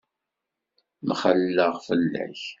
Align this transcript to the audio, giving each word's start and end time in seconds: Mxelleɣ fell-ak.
Mxelleɣ 1.07 1.73
fell-ak. 1.87 2.41